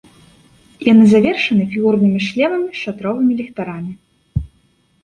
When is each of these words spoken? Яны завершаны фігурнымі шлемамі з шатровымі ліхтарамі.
Яны 0.91 1.05
завершаны 1.11 1.63
фігурнымі 1.75 2.19
шлемамі 2.29 2.67
з 2.71 2.77
шатровымі 2.87 3.33
ліхтарамі. 3.45 3.93